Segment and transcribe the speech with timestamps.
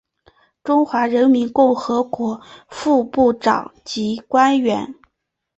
[0.63, 4.95] 中华人民共和国副部长级官员。